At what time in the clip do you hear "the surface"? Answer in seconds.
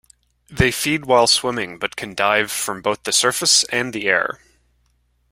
3.03-3.63